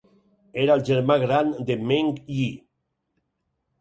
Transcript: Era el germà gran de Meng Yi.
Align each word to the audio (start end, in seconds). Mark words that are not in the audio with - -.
Era 0.61 0.77
el 0.77 0.81
germà 0.87 1.17
gran 1.25 1.53
de 1.67 1.77
Meng 1.91 2.11
Yi. 2.39 2.49